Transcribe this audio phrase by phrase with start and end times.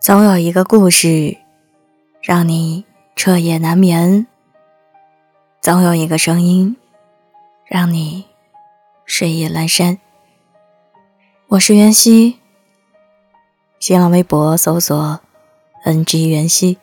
[0.00, 1.36] 总有一个故事，
[2.22, 4.24] 让你彻夜难眠；
[5.60, 6.74] 总有一个声音，
[7.66, 8.24] 让你
[9.04, 9.98] 睡意阑珊。
[11.48, 12.38] 我是袁熙，
[13.78, 15.20] 新浪微博搜索
[15.84, 16.78] “ng 袁熙”，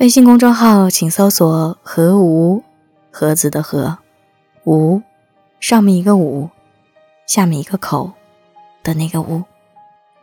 [0.00, 2.64] 微信公众号请搜索“何无”，
[3.12, 3.98] 盒子的“何”，
[4.66, 5.00] 无
[5.60, 6.50] 上面一个“五”，
[7.28, 8.10] 下面一个口
[8.82, 9.44] 的那个“无”。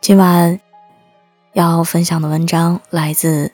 [0.02, 0.60] 今晚。
[1.54, 3.48] 要分享的文章来自《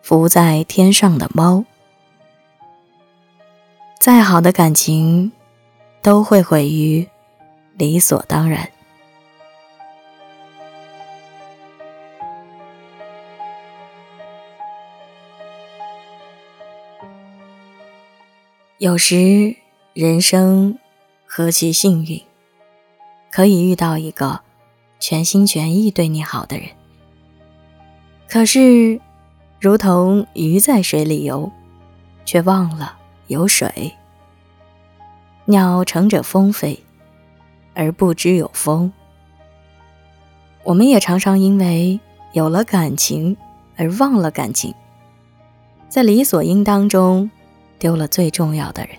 [0.00, 1.56] 浮在天上的猫》。
[4.00, 5.32] 再好的感情，
[6.00, 7.06] 都会毁于
[7.76, 8.70] 理所当然。
[18.78, 19.56] 有时，
[19.92, 20.78] 人生
[21.26, 22.22] 何其幸运，
[23.30, 24.40] 可以遇到一个
[24.98, 26.68] 全心全意对你好的人。
[28.28, 29.00] 可是，
[29.60, 31.50] 如同鱼在水里游，
[32.24, 33.70] 却忘了有水；
[35.44, 36.78] 鸟乘着风飞，
[37.72, 38.92] 而不知有风。
[40.64, 42.00] 我们也常常因为
[42.32, 43.36] 有了感情
[43.76, 44.74] 而忘了感情，
[45.88, 47.30] 在理所应当中
[47.78, 48.96] 丢了最重要的人。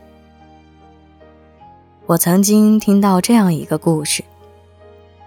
[2.06, 4.24] 我曾经听到这样一个故事：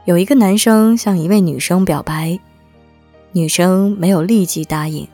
[0.06, 2.40] 有一个男生向一位女生表白。
[3.32, 5.06] 女生没有立即答应，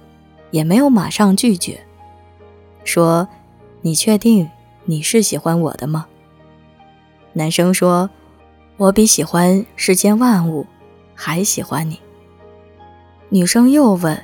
[0.50, 1.86] 也没有马上拒绝，
[2.82, 3.28] 说
[3.82, 4.48] ：“你确定
[4.84, 6.06] 你是喜欢我的吗？”
[7.34, 8.08] 男生说
[8.78, 10.66] ：“我比喜欢世间万物
[11.14, 12.00] 还喜欢你。”
[13.28, 14.22] 女生又问：“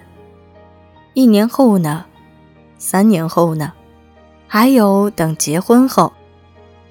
[1.12, 2.06] 一年后呢？
[2.78, 3.72] 三年后呢？
[4.48, 6.12] 还有等结婚后，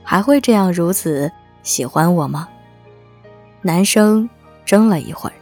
[0.04, 1.32] 还会这样如此
[1.64, 2.48] 喜欢我吗？”
[3.64, 4.30] 男生
[4.66, 5.36] 怔了一会儿。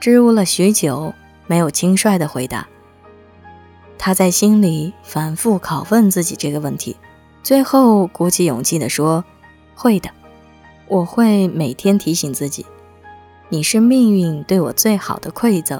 [0.00, 1.12] 支吾了许久，
[1.46, 2.66] 没有轻率的回答。
[3.98, 6.96] 他在心里反复拷问自己这个问题，
[7.42, 9.22] 最后鼓起勇气地说
[9.76, 10.08] ：“会的，
[10.88, 12.64] 我会每天提醒自己，
[13.50, 15.78] 你是命运对我最好的馈赠，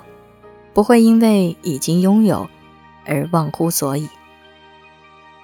[0.74, 2.46] 不会因为已经拥有
[3.06, 4.06] 而忘乎所以。”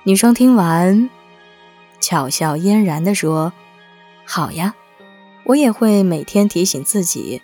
[0.04, 1.08] 女生听完，
[1.98, 3.54] 巧笑嫣然地说
[4.26, 4.74] ：“好呀，
[5.46, 7.40] 我也会每天提醒自己。”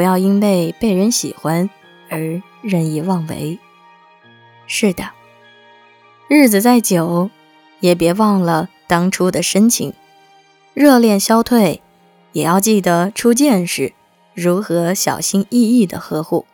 [0.00, 1.68] 不要因为被人喜欢
[2.08, 3.58] 而任意妄为。
[4.66, 5.10] 是的，
[6.26, 7.28] 日子再久，
[7.80, 9.92] 也别忘了当初的深情。
[10.72, 11.82] 热恋消退，
[12.32, 13.92] 也要记得初见时
[14.32, 16.46] 如何小心翼翼的呵护。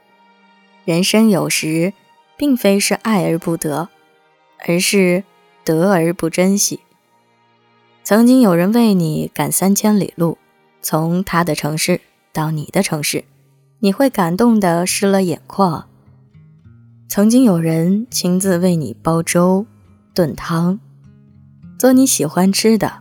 [0.85, 1.93] 人生有时
[2.37, 3.91] 并非是爱而不得，
[4.67, 5.23] 而是
[5.63, 6.81] 得而不珍惜。
[8.03, 10.37] 曾经有人为你赶三千里路，
[10.83, 12.01] 从他的城市。
[12.33, 13.25] 到你的城市，
[13.81, 15.87] 你会感动的湿了眼眶。
[17.09, 19.67] 曾经有人亲自为你煲粥、
[20.15, 20.79] 炖汤，
[21.79, 23.01] 做你喜欢吃的，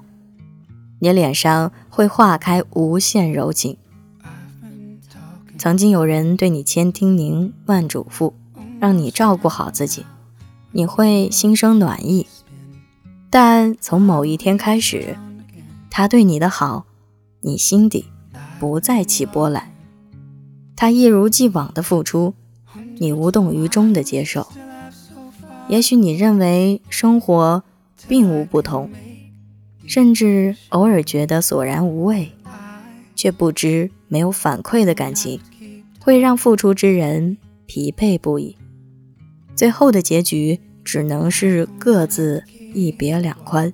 [0.99, 3.77] 你脸上会化开无限柔情。
[5.57, 8.33] 曾经有人对你千叮咛万嘱咐，
[8.79, 10.05] 让你照顾好自己，
[10.71, 12.27] 你会心生暖意。
[13.29, 15.17] 但从某一天开始，
[15.89, 16.85] 他对你的好，
[17.41, 18.05] 你心底。
[18.57, 19.69] 不再起波澜，
[20.75, 22.33] 他一如既往的付出，
[22.97, 24.47] 你无动于衷的接受。
[25.67, 27.63] 也许你认为生活
[28.07, 28.89] 并无不同，
[29.87, 32.31] 甚至偶尔觉得索然无味，
[33.15, 35.39] 却不知没有反馈的感情
[35.99, 38.55] 会让付出之人疲惫不已。
[39.55, 42.43] 最后的结局只能是各自
[42.73, 43.71] 一别两宽。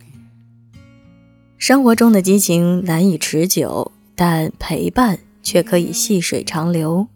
[1.57, 3.91] 生活中的激情难以持久。
[4.13, 7.07] 但陪伴却可以细水长流。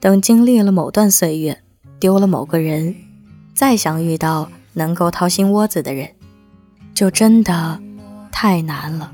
[0.00, 1.62] 等经历了某段岁月，
[1.98, 2.94] 丢了某个人，
[3.54, 6.10] 再想遇到能够掏心窝子的人，
[6.94, 7.80] 就真的
[8.30, 9.12] 太难了。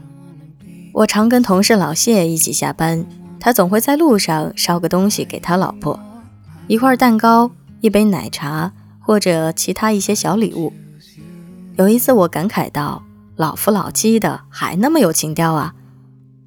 [0.93, 3.07] 我常跟同事老谢一起下班，
[3.41, 5.99] 他总会在路上捎个东西给他老婆，
[6.67, 7.51] 一块蛋糕、
[7.81, 10.73] 一杯奶茶或者其他一些小礼物。
[11.77, 13.03] 有一次我感慨道
[13.37, 15.75] ：“老夫老妻的，还那么有情调啊！”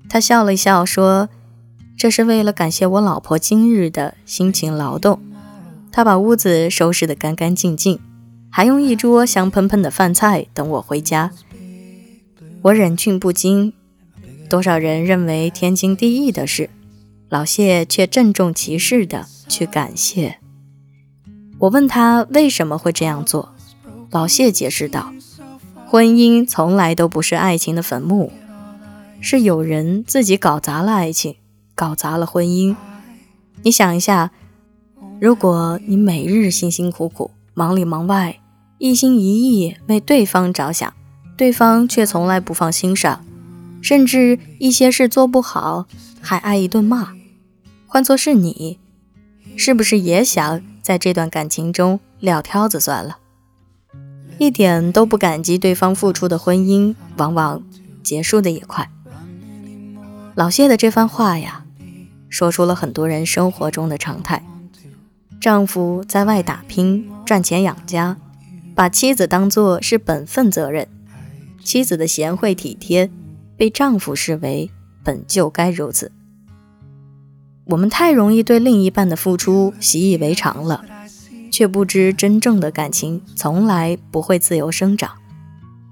[0.08, 1.30] 他笑了笑，说
[1.98, 5.20] ：“这是为了感谢我老婆今日的辛勤劳动。
[5.92, 8.00] 她把屋子收拾得干干净净，
[8.50, 11.32] 还用一桌香喷喷的饭菜等我回家。
[12.64, 13.74] 我忍俊不禁。
[14.48, 16.70] 多少人认为天经地义的事，
[17.30, 20.38] 老谢却郑重其事地去感谢。
[21.58, 23.54] 我问他为什么会这样做，
[24.12, 25.12] 老谢解释道：
[25.88, 28.32] 婚姻从来都不是爱情的坟墓。”
[29.20, 31.36] 是有人自己搞砸了爱情，
[31.76, 32.76] 搞砸了婚姻。
[33.64, 34.32] 你想一下，
[35.20, 38.40] 如果你每日辛辛苦苦、忙里忙外，
[38.78, 40.94] 一心一意为对方着想，
[41.38, 43.24] 对方却从来不放心上，
[43.82, 45.86] 甚至一些事做不好
[46.22, 47.14] 还挨一顿骂，
[47.86, 48.80] 换作是你，
[49.58, 53.18] 是不是也想在这段感情中撂挑子算了？
[54.38, 57.64] 一点都不感激对方付出的婚姻，往往
[58.04, 58.90] 结束的也快。
[60.36, 61.65] 老谢的这番话呀，
[62.36, 64.46] 说出了很多人生活中的常态：
[65.40, 68.18] 丈夫在外打拼赚钱养家，
[68.76, 70.86] 把妻子当作是本分责任；
[71.64, 73.10] 妻子的贤惠体贴，
[73.56, 74.70] 被丈夫视为
[75.02, 76.12] 本就该如此。
[77.68, 80.84] 我们太容易对另一半的付出习以为常了。
[81.50, 85.12] 却不知，真正的感情从来不会自由生长，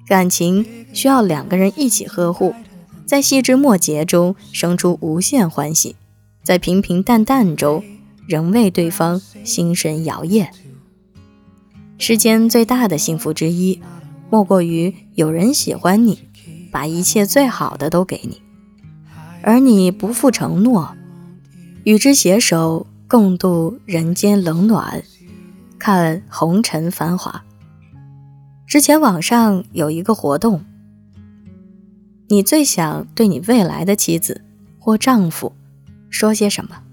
[0.06, 2.54] 感情需要两个人一起呵护，
[3.06, 5.96] 在细枝末节中生出无限欢喜，
[6.44, 7.84] 在平平淡淡中
[8.28, 10.50] 仍为对方心神摇曳。
[11.98, 13.82] 世间最大的幸福之一，
[14.30, 16.20] 莫过于有人喜欢你，
[16.72, 18.42] 把一切最好的都给你，
[19.42, 20.96] 而你不负承诺，
[21.86, 25.04] 与之携手共度人间冷暖。
[25.80, 27.44] 看红尘繁华。
[28.66, 30.64] 之前网上有一个活动，
[32.30, 34.42] 你最想对你未来的妻子
[34.80, 35.54] 或丈夫
[36.14, 36.84] 说些什么？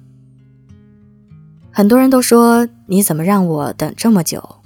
[1.70, 4.56] 很多人都说你怎么让我等这么久？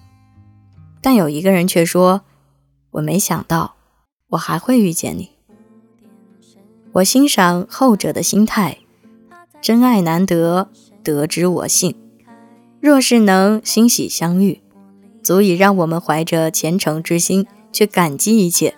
[1.03, 2.23] 但有一个人却说，
[2.93, 3.75] 我没想到
[4.29, 5.31] 我还会遇见你。
[6.93, 8.79] 我欣赏后者的心态，
[9.61, 10.69] 真爱难得，
[11.03, 11.97] 得之我幸。
[12.81, 14.63] 若是能欣喜相遇，
[15.21, 18.77] 足以让我们怀着虔诚之心去感激一切。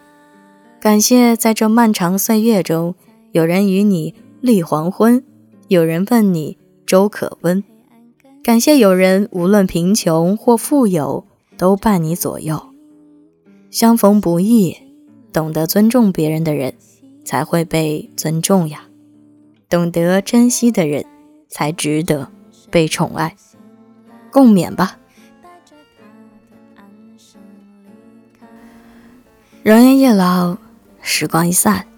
[0.81, 2.95] 感谢在这漫长岁月中，
[3.33, 5.23] 有人与你立黄昏，
[5.69, 7.63] 有人问你粥可温。
[8.43, 11.27] 感谢有人无论贫穷或富有，
[11.59, 12.69] 都伴你左右。
[13.71, 14.77] 相逢不易，
[15.33, 16.75] 懂得尊重别人的人，
[17.25, 18.85] 才会被尊重呀。
[19.69, 21.05] 懂得珍惜的人，
[21.49, 22.31] 才值得
[22.71, 23.35] 被宠爱。
[24.31, 24.99] 共勉吧。
[29.65, 30.57] 人烟易老，
[31.01, 31.89] 时光一散，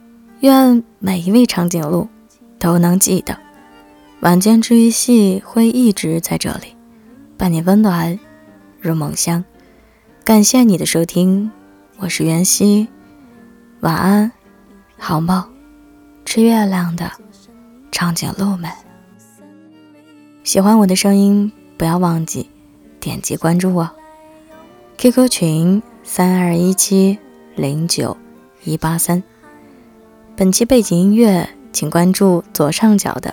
[0.40, 2.08] 愿每一位长颈鹿
[2.58, 3.38] 都能记得，
[4.20, 6.74] 晚间治愈系会一直在这里，
[7.36, 8.18] 伴你温暖
[8.80, 9.44] 入梦乡。
[10.24, 11.48] 感谢你的收听，
[11.98, 12.88] 我是袁熙，
[13.78, 14.32] 晚安，
[14.98, 15.44] 好梦。
[16.24, 17.08] 吃月亮的
[17.92, 18.68] 长颈鹿们，
[20.42, 21.52] 喜欢我的声音。
[21.76, 22.50] 不要忘记
[22.98, 23.88] 点击关注我
[24.96, 27.16] ，QQ 群三二一七
[27.54, 28.16] 零九
[28.64, 29.22] 一八三。
[30.34, 33.32] 本期背景音乐，请关注左上角的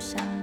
[0.00, 0.37] 手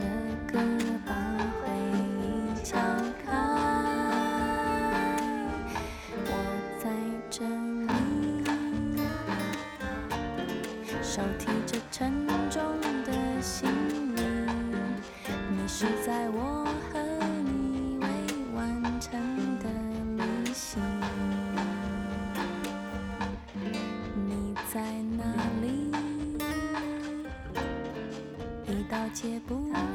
[29.15, 29.95] 解不开。